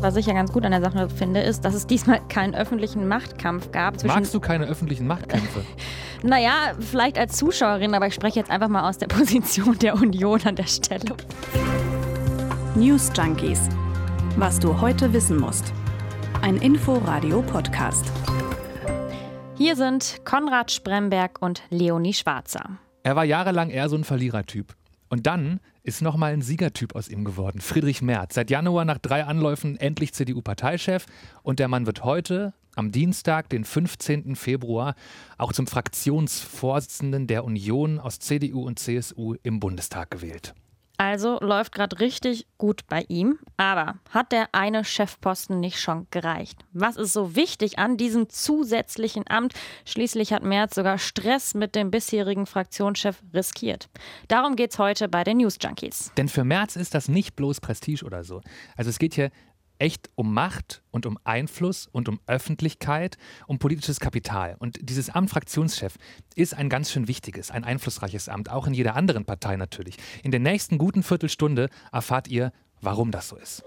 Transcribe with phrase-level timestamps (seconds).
[0.00, 3.08] Was ich ja ganz gut an der Sache finde, ist, dass es diesmal keinen öffentlichen
[3.08, 3.98] Machtkampf gab.
[3.98, 5.64] Zwischen Magst du keine öffentlichen Machtkämpfe?
[6.22, 10.40] naja, vielleicht als Zuschauerin, aber ich spreche jetzt einfach mal aus der Position der Union
[10.44, 11.16] an der Stelle.
[12.76, 13.68] News Junkies.
[14.36, 15.72] Was du heute wissen musst.
[16.42, 18.04] Ein Info-Radio-Podcast.
[19.56, 22.78] Hier sind Konrad Spremberg und Leonie Schwarzer.
[23.02, 24.76] Er war jahrelang eher so ein Verlierertyp.
[25.08, 27.60] Und dann ist nochmal ein Siegertyp aus ihm geworden.
[27.60, 28.34] Friedrich Merz.
[28.34, 31.06] Seit Januar nach drei Anläufen endlich CDU-Parteichef.
[31.42, 34.36] Und der Mann wird heute, am Dienstag, den 15.
[34.36, 34.94] Februar,
[35.36, 40.54] auch zum Fraktionsvorsitzenden der Union aus CDU und CSU im Bundestag gewählt.
[41.00, 43.38] Also läuft gerade richtig gut bei ihm.
[43.56, 46.58] Aber hat der eine Chefposten nicht schon gereicht?
[46.72, 49.54] Was ist so wichtig an diesem zusätzlichen Amt?
[49.84, 53.88] Schließlich hat Merz sogar Stress mit dem bisherigen Fraktionschef riskiert.
[54.26, 56.10] Darum geht es heute bei den News Junkies.
[56.16, 58.40] Denn für Merz ist das nicht bloß Prestige oder so.
[58.76, 59.30] Also es geht hier
[59.78, 63.16] echt um Macht und um Einfluss und um Öffentlichkeit,
[63.46, 64.56] um politisches Kapital.
[64.58, 65.96] Und dieses Amt Fraktionschef
[66.34, 69.96] ist ein ganz schön wichtiges, ein einflussreiches Amt, auch in jeder anderen Partei natürlich.
[70.22, 73.64] In der nächsten guten Viertelstunde erfahrt ihr, warum das so ist.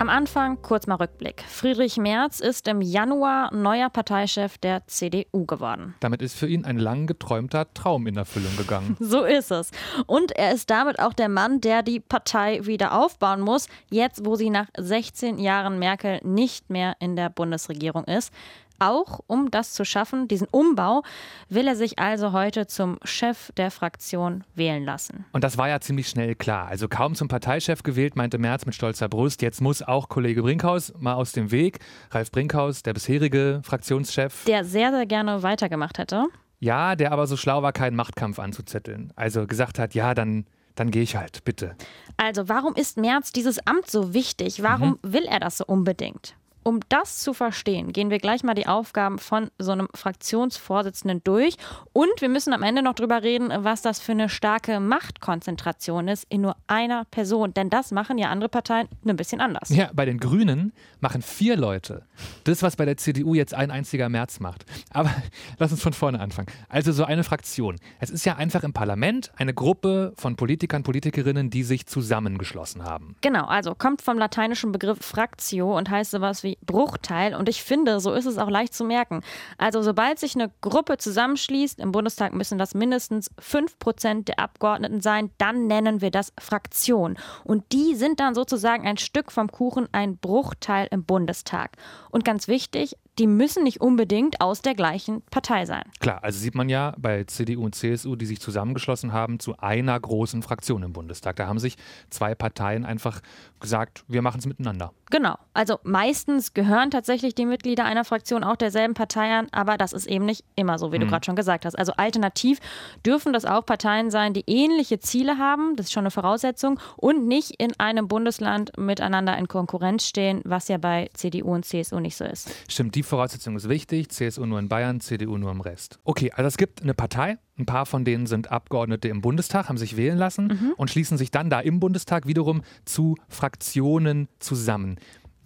[0.00, 1.42] Am Anfang kurz mal Rückblick.
[1.48, 5.96] Friedrich Merz ist im Januar neuer Parteichef der CDU geworden.
[5.98, 8.96] Damit ist für ihn ein lang geträumter Traum in Erfüllung gegangen.
[9.00, 9.72] so ist es.
[10.06, 14.36] Und er ist damit auch der Mann, der die Partei wieder aufbauen muss, jetzt wo
[14.36, 18.32] sie nach 16 Jahren Merkel nicht mehr in der Bundesregierung ist.
[18.78, 21.02] Auch um das zu schaffen, diesen Umbau,
[21.48, 25.24] will er sich also heute zum Chef der Fraktion wählen lassen.
[25.32, 26.68] Und das war ja ziemlich schnell klar.
[26.68, 30.92] Also kaum zum Parteichef gewählt, meinte Merz mit stolzer Brust, jetzt muss auch Kollege Brinkhaus
[30.98, 31.78] mal aus dem Weg.
[32.10, 34.44] Ralf Brinkhaus, der bisherige Fraktionschef.
[34.44, 36.26] Der sehr, sehr gerne weitergemacht hätte.
[36.60, 39.12] Ja, der aber so schlau war, keinen Machtkampf anzuzetteln.
[39.16, 40.46] Also gesagt hat, ja, dann
[40.78, 41.74] dann gehe ich halt, bitte.
[42.16, 44.62] Also, warum ist Merz dieses Amt so wichtig?
[44.62, 45.12] Warum mhm.
[45.12, 46.36] will er das so unbedingt?
[46.68, 51.56] Um das zu verstehen, gehen wir gleich mal die Aufgaben von so einem Fraktionsvorsitzenden durch.
[51.94, 56.26] Und wir müssen am Ende noch drüber reden, was das für eine starke Machtkonzentration ist
[56.28, 57.54] in nur einer Person.
[57.54, 59.70] Denn das machen ja andere Parteien ein bisschen anders.
[59.70, 62.02] Ja, bei den Grünen machen vier Leute
[62.44, 64.66] das, was bei der CDU jetzt ein einziger März macht.
[64.90, 65.10] Aber
[65.58, 66.48] lass uns von vorne anfangen.
[66.68, 67.76] Also so eine Fraktion.
[67.98, 73.16] Es ist ja einfach im Parlament eine Gruppe von Politikern, Politikerinnen, die sich zusammengeschlossen haben.
[73.22, 77.34] Genau, also kommt vom lateinischen Begriff Fraktio und heißt sowas wie Bruchteil.
[77.34, 79.22] Und ich finde, so ist es auch leicht zu merken.
[79.56, 85.30] Also sobald sich eine Gruppe zusammenschließt, im Bundestag müssen das mindestens 5% der Abgeordneten sein,
[85.38, 87.16] dann nennen wir das Fraktion.
[87.44, 91.72] Und die sind dann sozusagen ein Stück vom Kuchen, ein Bruchteil im Bundestag.
[92.10, 95.82] Und ganz wichtig, die müssen nicht unbedingt aus der gleichen Partei sein.
[95.98, 99.98] Klar, also sieht man ja bei CDU und CSU, die sich zusammengeschlossen haben zu einer
[99.98, 101.36] großen Fraktion im Bundestag.
[101.36, 101.76] Da haben sich
[102.10, 103.20] zwei Parteien einfach
[103.60, 104.92] gesagt, wir machen es miteinander.
[105.10, 105.36] Genau.
[105.54, 110.06] Also meistens gehören tatsächlich die Mitglieder einer Fraktion auch derselben Partei an, aber das ist
[110.06, 111.02] eben nicht immer so, wie mhm.
[111.02, 111.78] du gerade schon gesagt hast.
[111.78, 112.58] Also alternativ
[113.04, 117.26] dürfen das auch Parteien sein, die ähnliche Ziele haben, das ist schon eine Voraussetzung, und
[117.26, 122.16] nicht in einem Bundesland miteinander in Konkurrenz stehen, was ja bei CDU und CSU nicht
[122.16, 122.50] so ist.
[122.68, 124.10] Stimmt, die Voraussetzung ist wichtig.
[124.10, 125.98] CSU nur in Bayern, CDU nur im Rest.
[126.04, 129.78] Okay, also es gibt eine Partei, ein paar von denen sind Abgeordnete im Bundestag, haben
[129.78, 130.74] sich wählen lassen mhm.
[130.76, 134.96] und schließen sich dann da im Bundestag wiederum zu Fraktionen zusammen.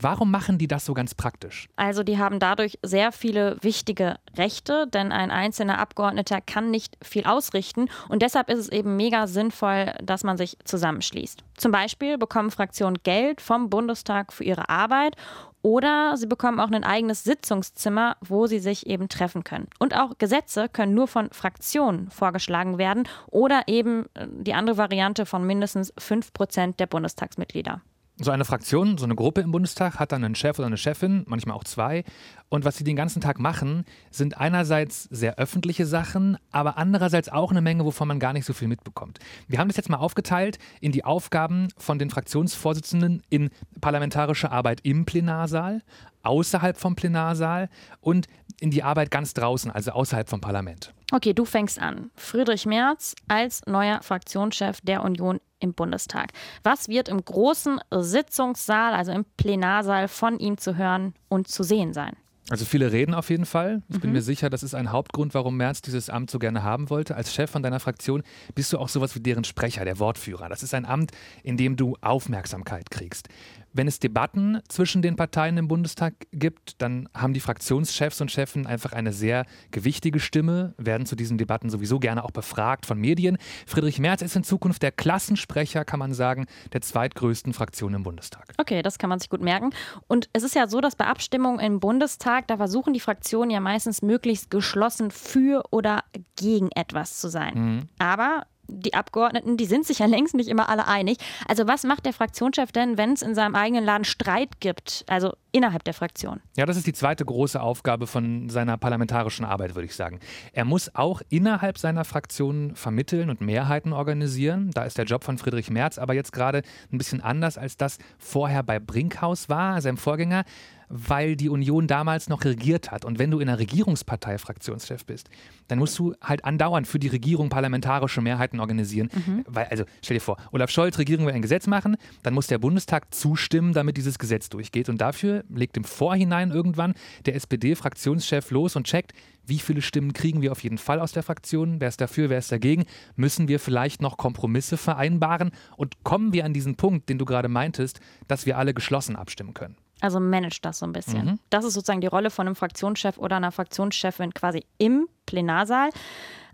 [0.03, 1.69] Warum machen die das so ganz praktisch?
[1.77, 7.25] Also die haben dadurch sehr viele wichtige Rechte, denn ein einzelner Abgeordneter kann nicht viel
[7.25, 11.45] ausrichten und deshalb ist es eben mega sinnvoll, dass man sich zusammenschließt.
[11.57, 15.15] Zum Beispiel bekommen Fraktionen Geld vom Bundestag für ihre Arbeit
[15.63, 19.69] oder sie bekommen auch ein eigenes Sitzungszimmer, wo sie sich eben treffen können.
[19.79, 25.25] Und auch Gesetze können nur von Fraktionen vorgeschlagen werden oder eben äh, die andere Variante
[25.25, 27.81] von mindestens 5 Prozent der Bundestagsmitglieder.
[28.23, 31.25] So eine Fraktion, so eine Gruppe im Bundestag hat dann einen Chef oder eine Chefin,
[31.27, 32.05] manchmal auch zwei.
[32.49, 37.51] Und was sie den ganzen Tag machen, sind einerseits sehr öffentliche Sachen, aber andererseits auch
[37.51, 39.19] eine Menge, wovon man gar nicht so viel mitbekommt.
[39.49, 43.51] Wir haben das jetzt mal aufgeteilt in die Aufgaben von den Fraktionsvorsitzenden in
[43.81, 45.83] parlamentarische Arbeit im Plenarsaal,
[46.23, 47.69] außerhalb vom Plenarsaal
[48.01, 48.29] und
[48.63, 50.95] in die Arbeit ganz draußen, also außerhalb vom Parlament.
[51.11, 52.11] Okay, du fängst an.
[52.15, 56.31] Friedrich Merz als neuer Fraktionschef der Union im Bundestag.
[56.63, 61.93] Was wird im großen Sitzungssaal, also im Plenarsaal, von ihm zu hören und zu sehen
[61.93, 62.17] sein?
[62.51, 63.83] Also viele reden auf jeden Fall.
[63.89, 64.01] Ich Mhm.
[64.01, 67.15] bin mir sicher, das ist ein Hauptgrund, warum Merz dieses Amt so gerne haben wollte.
[67.15, 68.23] Als Chef von deiner Fraktion
[68.55, 70.49] bist du auch sowas wie deren Sprecher, der Wortführer.
[70.49, 71.13] Das ist ein Amt,
[71.45, 73.29] in dem du Aufmerksamkeit kriegst.
[73.75, 78.67] Wenn es Debatten zwischen den Parteien im Bundestag gibt, dann haben die Fraktionschefs und Chefen
[78.67, 83.39] einfach eine sehr gewichtige Stimme, werden zu diesen Debatten sowieso gerne auch befragt von Medien.
[83.67, 88.45] Friedrich Merz ist in Zukunft der Klassensprecher, kann man sagen, der zweitgrößten Fraktion im Bundestag.
[88.59, 89.71] Okay, das kann man sich gut merken.
[90.07, 93.61] Und es ist ja so, dass bei Abstimmungen im Bundestag, da versuchen die Fraktionen ja
[93.61, 96.05] meistens möglichst geschlossen für oder
[96.37, 97.89] gegen etwas zu sein.
[97.99, 101.19] Aber die Abgeordneten, die sind sich ja längst nicht immer alle einig.
[101.47, 105.35] Also was macht der Fraktionschef denn, wenn es in seinem eigenen Laden Streit gibt, also
[105.51, 106.41] innerhalb der Fraktion?
[106.57, 110.21] Ja, das ist die zweite große Aufgabe von seiner parlamentarischen Arbeit, würde ich sagen.
[110.53, 114.71] Er muss auch innerhalb seiner Fraktion vermitteln und Mehrheiten organisieren.
[114.73, 117.99] Da ist der Job von Friedrich Merz aber jetzt gerade ein bisschen anders, als das
[118.19, 120.45] vorher bei Brinkhaus war, seinem Vorgänger,
[120.93, 123.07] weil die Union damals noch regiert hat.
[123.07, 125.31] Und wenn du in einer Regierungspartei Fraktionschef bist,
[125.69, 129.09] dann musst du halt andauernd für die Regierung parlamentarische Mehrheiten organisieren.
[129.47, 132.59] Weil, also stell dir vor, Olaf Scholz, Regierung will ein Gesetz machen, dann muss der
[132.59, 134.91] Bundestag zustimmen, damit dieses Gesetz durchgeht.
[134.91, 136.93] Und dafür legt im Vorhinein irgendwann
[137.25, 139.15] der SPD-Fraktionschef los und checkt,
[139.47, 142.39] wie viele Stimmen kriegen wir auf jeden Fall aus der Fraktion, wer ist dafür, wer
[142.39, 142.85] ist dagegen,
[143.17, 147.49] müssen wir vielleicht noch Kompromisse vereinbaren und kommen wir an diesen Punkt, den du gerade
[147.49, 149.77] meintest, dass wir alle geschlossen abstimmen können.
[150.03, 151.39] Also managt das so ein bisschen.
[151.49, 155.91] Das ist sozusagen die Rolle von einem Fraktionschef oder einer Fraktionschefin quasi im Plenarsaal.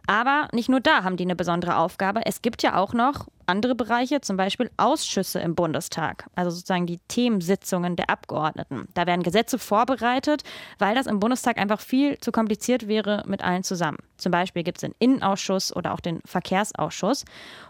[0.07, 2.21] Aber nicht nur da haben die eine besondere Aufgabe.
[2.27, 6.99] Es gibt ja auch noch andere Bereiche, zum Beispiel Ausschüsse im Bundestag, also sozusagen die
[7.09, 8.89] Themensitzungen der Abgeordneten.
[8.95, 10.43] Da werden Gesetze vorbereitet,
[10.79, 13.99] weil das im Bundestag einfach viel zu kompliziert wäre mit allen zusammen.
[14.17, 17.25] Zum Beispiel gibt es den Innenausschuss oder auch den Verkehrsausschuss.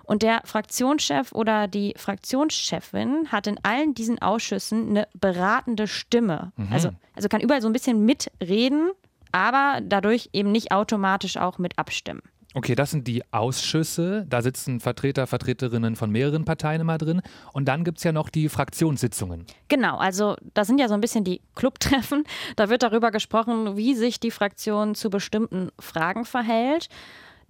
[0.05, 6.53] Und der Fraktionschef oder die Fraktionschefin hat in allen diesen Ausschüssen eine beratende Stimme.
[6.71, 8.91] Also, also kann überall so ein bisschen mitreden,
[9.33, 12.23] aber dadurch eben nicht automatisch auch mit abstimmen.
[12.55, 14.25] Okay, das sind die Ausschüsse.
[14.27, 17.21] Da sitzen Vertreter, Vertreterinnen von mehreren Parteien immer drin.
[17.53, 19.45] Und dann gibt es ja noch die Fraktionssitzungen.
[19.69, 22.25] Genau, also das sind ja so ein bisschen die Clubtreffen.
[22.57, 26.89] Da wird darüber gesprochen, wie sich die Fraktion zu bestimmten Fragen verhält.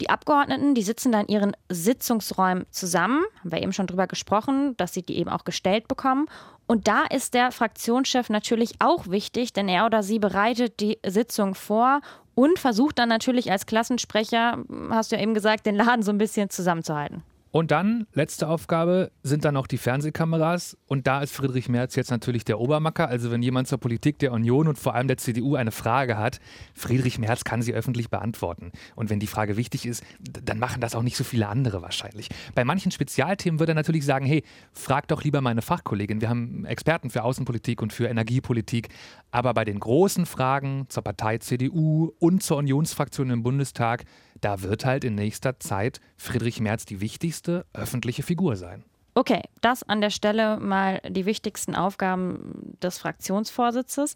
[0.00, 4.76] Die Abgeordneten, die sitzen dann in ihren Sitzungsräumen zusammen, haben wir eben schon drüber gesprochen,
[4.76, 6.26] dass sie die eben auch gestellt bekommen.
[6.68, 11.54] Und da ist der Fraktionschef natürlich auch wichtig, denn er oder sie bereitet die Sitzung
[11.54, 12.00] vor
[12.38, 14.58] und versucht dann natürlich als Klassensprecher,
[14.90, 17.24] hast du ja eben gesagt, den Laden so ein bisschen zusammenzuhalten.
[17.50, 20.76] Und dann, letzte Aufgabe, sind dann noch die Fernsehkameras.
[20.86, 23.08] Und da ist Friedrich Merz jetzt natürlich der Obermacker.
[23.08, 26.40] Also wenn jemand zur Politik der Union und vor allem der CDU eine Frage hat,
[26.74, 28.72] Friedrich Merz kann sie öffentlich beantworten.
[28.96, 32.28] Und wenn die Frage wichtig ist, dann machen das auch nicht so viele andere wahrscheinlich.
[32.54, 34.42] Bei manchen Spezialthemen würde er natürlich sagen, hey,
[34.72, 36.20] frag doch lieber meine Fachkollegin.
[36.20, 38.88] Wir haben Experten für Außenpolitik und für Energiepolitik.
[39.30, 44.04] Aber bei den großen Fragen zur Partei CDU und zur Unionsfraktion im Bundestag,
[44.40, 48.84] da wird halt in nächster Zeit Friedrich Merz die wichtigste öffentliche Figur sein.
[49.14, 54.14] Okay, das an der Stelle mal die wichtigsten Aufgaben des Fraktionsvorsitzes.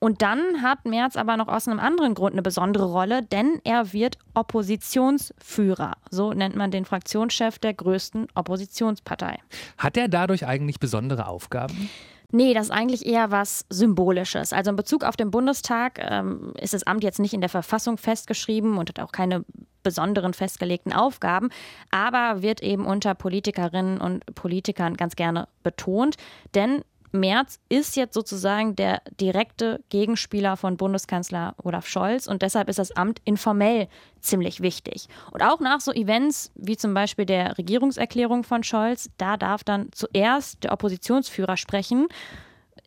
[0.00, 3.92] Und dann hat Merz aber noch aus einem anderen Grund eine besondere Rolle, denn er
[3.92, 5.96] wird Oppositionsführer.
[6.10, 9.38] So nennt man den Fraktionschef der größten Oppositionspartei.
[9.76, 11.90] Hat er dadurch eigentlich besondere Aufgaben?
[12.30, 14.52] Nee, das ist eigentlich eher was Symbolisches.
[14.52, 17.96] Also in Bezug auf den Bundestag ähm, ist das Amt jetzt nicht in der Verfassung
[17.96, 19.46] festgeschrieben und hat auch keine
[19.82, 21.48] besonderen festgelegten Aufgaben,
[21.90, 26.16] aber wird eben unter Politikerinnen und Politikern ganz gerne betont.
[26.54, 32.78] Denn Merz ist jetzt sozusagen der direkte Gegenspieler von Bundeskanzler Olaf Scholz und deshalb ist
[32.78, 33.88] das Amt informell
[34.20, 35.08] ziemlich wichtig.
[35.30, 39.88] Und auch nach so Events wie zum Beispiel der Regierungserklärung von Scholz, da darf dann
[39.92, 42.08] zuerst der Oppositionsführer sprechen.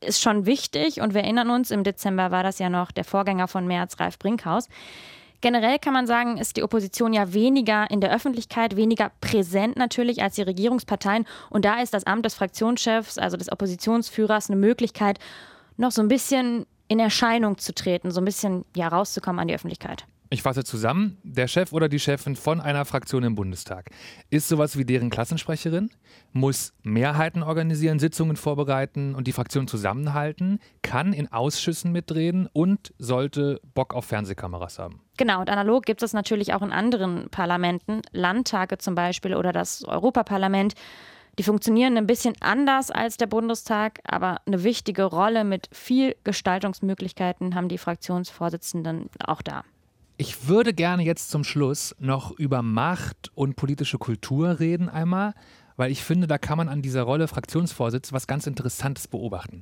[0.01, 3.47] Ist schon wichtig und wir erinnern uns, im Dezember war das ja noch der Vorgänger
[3.47, 4.67] von Merz, Ralf Brinkhaus.
[5.41, 10.21] Generell kann man sagen, ist die Opposition ja weniger in der Öffentlichkeit, weniger präsent natürlich
[10.21, 11.25] als die Regierungsparteien.
[11.49, 15.19] Und da ist das Amt des Fraktionschefs, also des Oppositionsführers, eine Möglichkeit,
[15.77, 19.55] noch so ein bisschen in Erscheinung zu treten, so ein bisschen ja rauszukommen an die
[19.55, 20.05] Öffentlichkeit.
[20.33, 23.89] Ich fasse zusammen, der Chef oder die Chefin von einer Fraktion im Bundestag
[24.29, 25.89] ist sowas wie deren Klassensprecherin,
[26.31, 33.59] muss Mehrheiten organisieren, Sitzungen vorbereiten und die Fraktion zusammenhalten, kann in Ausschüssen mitreden und sollte
[33.73, 35.01] Bock auf Fernsehkameras haben.
[35.21, 39.85] Genau, und analog gibt es natürlich auch in anderen Parlamenten, Landtage zum Beispiel oder das
[39.85, 40.73] Europaparlament.
[41.37, 47.53] Die funktionieren ein bisschen anders als der Bundestag, aber eine wichtige Rolle mit viel Gestaltungsmöglichkeiten
[47.53, 49.63] haben die Fraktionsvorsitzenden auch da.
[50.17, 55.35] Ich würde gerne jetzt zum Schluss noch über Macht und politische Kultur reden einmal,
[55.77, 59.61] weil ich finde, da kann man an dieser Rolle Fraktionsvorsitz was ganz Interessantes beobachten.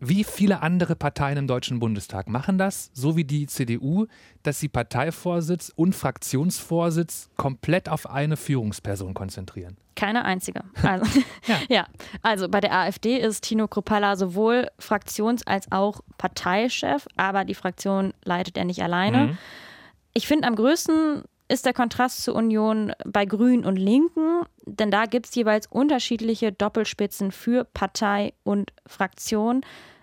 [0.00, 4.06] Wie viele andere Parteien im Deutschen Bundestag machen das, so wie die CDU,
[4.42, 9.76] dass sie Parteivorsitz und Fraktionsvorsitz komplett auf eine Führungsperson konzentrieren.
[9.94, 10.62] Keine einzige.
[10.82, 11.56] Also, ja.
[11.68, 11.86] ja.
[12.22, 18.12] also bei der AfD ist Tino Kruppalla sowohl Fraktions- als auch Parteichef, aber die Fraktion
[18.24, 19.26] leitet er nicht alleine.
[19.28, 19.38] Mhm.
[20.12, 25.06] Ich finde am größten ist der Kontrast zur Union bei Grünen und Linken, denn da
[25.06, 29.62] gibt es jeweils unterschiedliche Doppelspitzen für Partei und Fraktion.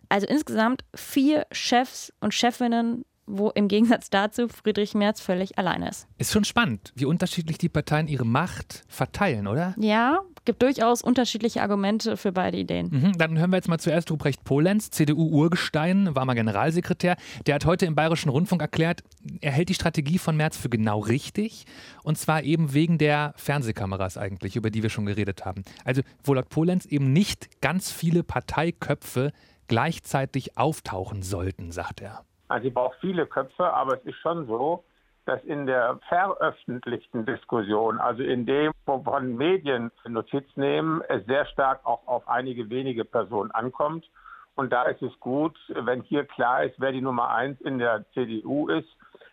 [0.09, 6.07] Also insgesamt vier Chefs und Chefinnen wo im Gegensatz dazu Friedrich Merz völlig alleine ist.
[6.17, 9.73] Ist schon spannend, wie unterschiedlich die Parteien ihre Macht verteilen, oder?
[9.77, 12.89] Ja, gibt durchaus unterschiedliche Argumente für beide Ideen.
[12.91, 17.15] Mhm, dann hören wir jetzt mal zuerst Ruprecht Polenz, CDU-Urgestein, war mal Generalsekretär.
[17.45, 19.03] Der hat heute im Bayerischen Rundfunk erklärt,
[19.41, 21.65] er hält die Strategie von Merz für genau richtig.
[22.03, 25.63] Und zwar eben wegen der Fernsehkameras eigentlich, über die wir schon geredet haben.
[25.85, 29.31] Also, wo laut Polenz eben nicht ganz viele Parteiköpfe
[29.67, 32.25] gleichzeitig auftauchen sollten, sagt er.
[32.49, 34.83] Also sie braucht viele Köpfe, aber es ist schon so,
[35.25, 41.85] dass in der veröffentlichten Diskussion, also in dem, wovon Medien Notiz nehmen, es sehr stark
[41.85, 44.09] auch auf einige wenige Personen ankommt.
[44.55, 48.05] Und da ist es gut, wenn hier klar ist, wer die Nummer eins in der
[48.13, 48.89] CDU ist.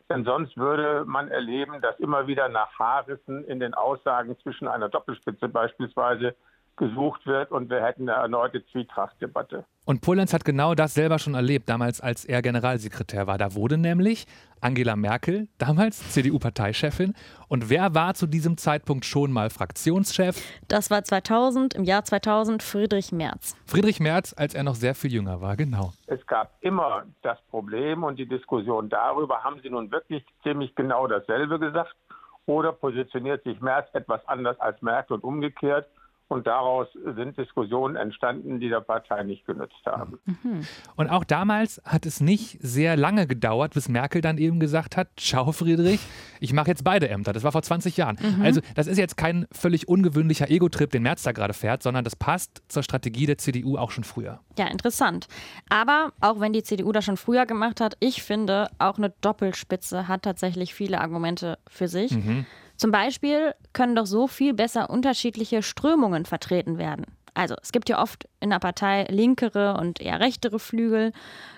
[0.09, 4.89] Denn sonst würde man erleben, dass immer wieder nach Haarrissen in den Aussagen zwischen einer
[4.89, 6.35] Doppelspitze beispielsweise
[6.79, 9.65] gesucht wird und wir hätten eine erneute Zwietrachtdebatte.
[9.85, 13.39] Und Polenz hat genau das selber schon erlebt, damals als er Generalsekretär war.
[13.39, 14.27] Da wurde nämlich
[14.61, 17.15] Angela Merkel, damals CDU-Parteichefin.
[17.49, 20.37] Und wer war zu diesem Zeitpunkt schon mal Fraktionschef?
[20.69, 23.57] Das war 2000, im Jahr 2000 Friedrich Merz.
[23.67, 25.93] Friedrich Merz, als er noch sehr viel jünger war, genau.
[26.07, 31.07] Es gab immer das Problem und die Diskussion darüber, haben Sie nun wirklich ziemlich genau
[31.07, 31.95] dasselbe gesagt?
[32.47, 35.87] Oder positioniert sich Merz etwas anders als Merkel und umgekehrt?
[36.29, 40.19] Und daraus sind Diskussionen entstanden, die der Partei nicht genützt haben.
[40.27, 40.61] Mhm.
[40.95, 45.09] Und auch damals hat es nicht sehr lange gedauert, bis Merkel dann eben gesagt hat,
[45.19, 46.01] schau Friedrich,
[46.41, 47.33] ich mache jetzt beide Ämter.
[47.33, 48.19] Das war vor 20 Jahren.
[48.21, 48.43] Mhm.
[48.43, 52.15] Also das ist jetzt kein völlig ungewöhnlicher Ego-Trip, den Merz da gerade fährt, sondern das
[52.15, 54.41] passt zur Strategie der CDU auch schon früher.
[54.59, 55.29] Ja, interessant.
[55.71, 60.09] Aber auch wenn die CDU das schon früher gemacht hat, ich finde, auch eine Doppelspitze
[60.09, 62.13] hat tatsächlich viele Argumente für sich.
[62.13, 62.45] Mhm.
[62.79, 67.07] Zum Beispiel können doch so viel besser unterschiedliche Strömungen vertreten werden.
[67.35, 71.13] Also es gibt ja oft in der Partei linkere und eher rechtere Flügel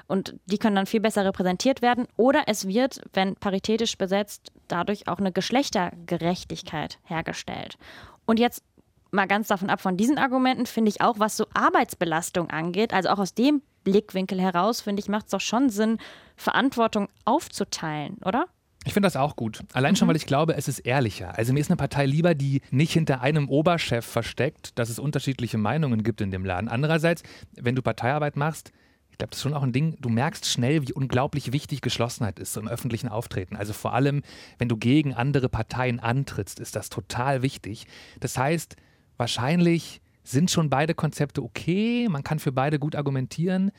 [0.08, 2.06] und die können dann viel besser repräsentiert werden.
[2.16, 7.76] Oder es wird, wenn paritätisch besetzt, dadurch auch eine Geschlechtergerechtigkeit hergestellt.
[8.24, 8.62] Und jetzt
[9.10, 13.10] mal ganz davon ab von diesen Argumenten, finde ich auch, was so Arbeitsbelastung angeht, also
[13.10, 15.98] auch aus dem Blickwinkel heraus, finde ich, macht es doch schon Sinn,
[16.36, 18.46] Verantwortung aufzuteilen, oder?
[18.86, 19.62] Ich finde das auch gut.
[19.74, 20.10] Allein schon, mhm.
[20.10, 21.36] weil ich glaube, es ist ehrlicher.
[21.36, 25.58] Also mir ist eine Partei lieber, die nicht hinter einem Oberchef versteckt, dass es unterschiedliche
[25.58, 26.68] Meinungen gibt in dem Laden.
[26.68, 27.22] Andererseits,
[27.56, 28.72] wenn du Parteiarbeit machst,
[29.10, 32.38] ich glaube, das ist schon auch ein Ding, du merkst schnell, wie unglaublich wichtig Geschlossenheit
[32.38, 33.54] ist im öffentlichen Auftreten.
[33.54, 34.22] Also vor allem,
[34.56, 37.86] wenn du gegen andere Parteien antrittst, ist das total wichtig.
[38.20, 38.76] Das heißt,
[39.18, 43.72] wahrscheinlich sind schon beide Konzepte okay, man kann für beide gut argumentieren.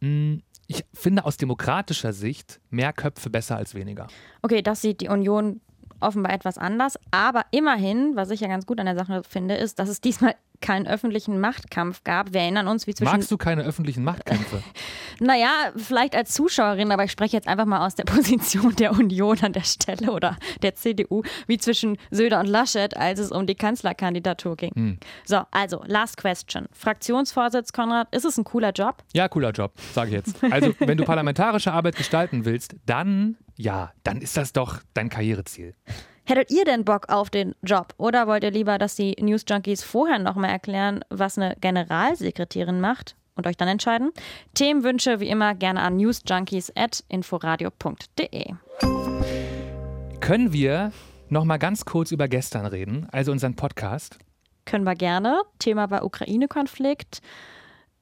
[0.00, 4.06] Hm, ich finde aus demokratischer Sicht mehr Köpfe besser als weniger.
[4.42, 5.60] Okay, das sieht die Union
[5.98, 6.98] offenbar etwas anders.
[7.10, 10.34] Aber immerhin, was ich ja ganz gut an der Sache finde, ist, dass es diesmal
[10.60, 12.32] keinen öffentlichen Machtkampf gab.
[12.32, 13.10] Wir erinnern uns, wie zwischen.
[13.10, 14.62] Magst du keine öffentlichen Machtkämpfe?
[15.20, 19.38] naja, vielleicht als Zuschauerin, aber ich spreche jetzt einfach mal aus der Position der Union
[19.40, 23.54] an der Stelle oder der CDU, wie zwischen Söder und Laschet, als es um die
[23.54, 24.72] Kanzlerkandidatur ging.
[24.74, 24.98] Hm.
[25.24, 26.66] So, also, last question.
[26.72, 29.02] Fraktionsvorsitz, Konrad, ist es ein cooler Job?
[29.12, 30.36] Ja, cooler Job, sage ich jetzt.
[30.50, 35.74] Also, wenn du parlamentarische Arbeit gestalten willst, dann ja, dann ist das doch dein Karriereziel.
[36.28, 39.82] Hättet ihr denn Bock auf den Job oder wollt ihr lieber, dass die News Junkies
[39.82, 44.12] vorher nochmal erklären, was eine Generalsekretärin macht und euch dann entscheiden?
[44.52, 48.52] Themenwünsche wie immer gerne an newsjunkies.inforadio.de.
[50.20, 50.92] Können wir
[51.30, 54.18] nochmal ganz kurz über gestern reden, also unseren Podcast?
[54.66, 55.40] Können wir gerne.
[55.58, 57.22] Thema war Ukraine-Konflikt.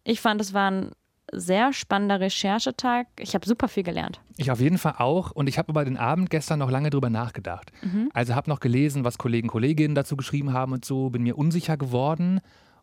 [0.03, 0.91] Ich fand, es war ein
[1.33, 3.07] sehr spannender Recherchetag.
[3.19, 4.21] Ich habe super viel gelernt.
[4.37, 5.33] Ich auf jeden Fall auch.
[5.33, 7.73] Und ich habe über den Abend gestern noch lange drüber nachgedacht.
[7.83, 8.11] Mhm.
[8.15, 11.11] Also habe noch gelesen, was Kollegen, Kolleginnen dazu geschrieben haben und so.
[11.11, 12.41] Bin mir unsicher geworden,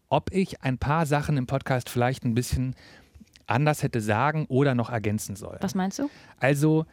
[0.10, 2.76] ob ich ein paar Sachen im Podcast vielleicht ein bisschen
[3.48, 5.58] anders hätte sagen oder noch ergänzen soll.
[5.62, 6.10] Was meinst du?
[6.40, 6.86] Also,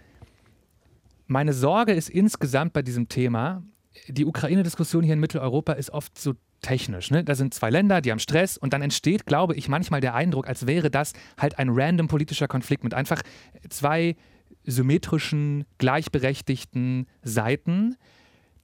[1.26, 3.62] meine Sorge ist insgesamt bei diesem Thema,
[4.08, 7.10] die Ukraine-Diskussion hier in Mitteleuropa ist oft so technisch.
[7.10, 7.24] Ne?
[7.24, 10.46] Da sind zwei Länder, die haben Stress und dann entsteht, glaube ich, manchmal der Eindruck,
[10.46, 13.22] als wäre das halt ein random politischer Konflikt mit einfach
[13.68, 14.16] zwei
[14.64, 17.96] symmetrischen, gleichberechtigten Seiten.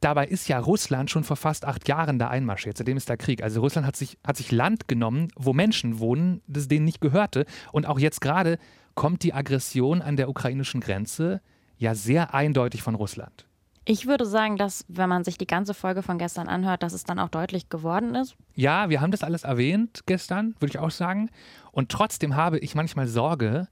[0.00, 3.42] Dabei ist ja Russland schon vor fast acht Jahren da einmarschiert, seitdem ist da Krieg.
[3.42, 7.46] Also Russland hat sich, hat sich Land genommen, wo Menschen wohnen, das denen nicht gehörte.
[7.72, 8.58] Und auch jetzt gerade
[8.94, 11.40] kommt die Aggression an der ukrainischen Grenze
[11.78, 13.46] ja sehr eindeutig von Russland.
[13.88, 17.04] Ich würde sagen, dass, wenn man sich die ganze Folge von gestern anhört, dass es
[17.04, 18.34] dann auch deutlich geworden ist.
[18.56, 21.30] Ja, wir haben das alles erwähnt gestern, würde ich auch sagen.
[21.70, 23.68] Und trotzdem habe ich manchmal Sorge,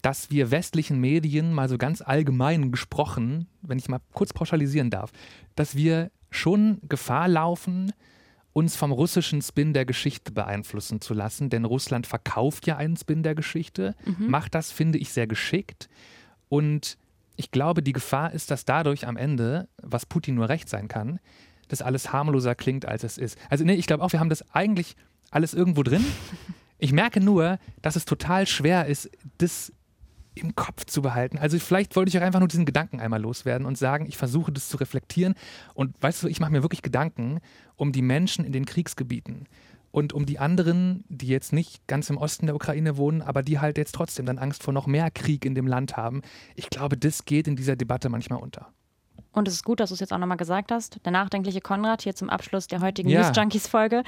[0.00, 5.10] dass wir westlichen Medien mal so ganz allgemein gesprochen, wenn ich mal kurz pauschalisieren darf,
[5.56, 7.92] dass wir schon Gefahr laufen,
[8.52, 11.50] uns vom russischen Spin der Geschichte beeinflussen zu lassen.
[11.50, 14.30] Denn Russland verkauft ja einen Spin der Geschichte, mhm.
[14.30, 15.88] macht das, finde ich, sehr geschickt.
[16.48, 16.96] Und
[17.38, 21.20] ich glaube, die Gefahr ist, dass dadurch am Ende, was Putin nur recht sein kann,
[21.68, 23.38] das alles harmloser klingt, als es ist.
[23.48, 24.96] Also nee, ich glaube auch, wir haben das eigentlich
[25.30, 26.04] alles irgendwo drin.
[26.80, 29.72] Ich merke nur, dass es total schwer ist, das
[30.36, 31.36] im Kopf zu behalten.
[31.36, 34.52] Also vielleicht wollte ich auch einfach nur diesen Gedanken einmal loswerden und sagen, ich versuche
[34.52, 35.34] das zu reflektieren.
[35.74, 37.40] Und weißt du, ich mache mir wirklich Gedanken
[37.74, 39.48] um die Menschen in den Kriegsgebieten
[39.98, 43.58] und um die anderen, die jetzt nicht ganz im Osten der Ukraine wohnen, aber die
[43.58, 46.22] halt jetzt trotzdem dann Angst vor noch mehr Krieg in dem Land haben.
[46.54, 48.68] Ich glaube, das geht in dieser Debatte manchmal unter.
[49.32, 50.98] Und es ist gut, dass du es jetzt auch nochmal gesagt hast.
[51.04, 53.20] Der nachdenkliche Konrad hier zum Abschluss der heutigen ja.
[53.20, 54.02] News Junkies Folge.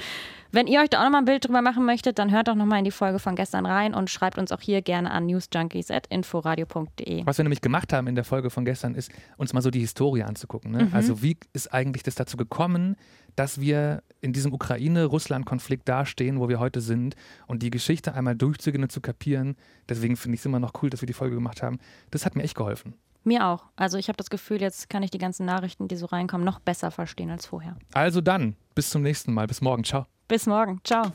[0.51, 2.79] Wenn ihr euch da auch nochmal ein Bild drüber machen möchtet, dann hört doch nochmal
[2.79, 7.25] in die Folge von gestern rein und schreibt uns auch hier gerne an newsjunkies.inforadio.de.
[7.25, 9.79] Was wir nämlich gemacht haben in der Folge von gestern, ist, uns mal so die
[9.79, 10.71] Historie anzugucken.
[10.71, 10.85] Ne?
[10.85, 10.93] Mhm.
[10.93, 12.97] Also, wie ist eigentlich das dazu gekommen,
[13.35, 17.15] dass wir in diesem Ukraine-Russland-Konflikt dastehen, wo wir heute sind
[17.47, 19.55] und die Geschichte einmal durchzugehen und zu kapieren.
[19.89, 21.79] Deswegen finde ich es immer noch cool, dass wir die Folge gemacht haben.
[22.11, 22.93] Das hat mir echt geholfen.
[23.23, 23.65] Mir auch.
[23.75, 26.59] Also ich habe das Gefühl, jetzt kann ich die ganzen Nachrichten, die so reinkommen, noch
[26.59, 27.75] besser verstehen als vorher.
[27.93, 29.47] Also dann, bis zum nächsten Mal.
[29.47, 29.83] Bis morgen.
[29.83, 30.07] Ciao.
[30.27, 30.79] Bis morgen.
[30.83, 31.11] Ciao.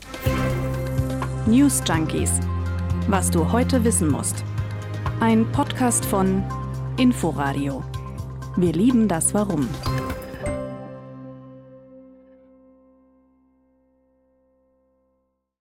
[1.45, 2.39] News Junkies.
[3.07, 4.43] Was du heute wissen musst.
[5.19, 6.43] Ein Podcast von
[6.97, 7.83] Inforadio.
[8.55, 9.67] Wir lieben das Warum.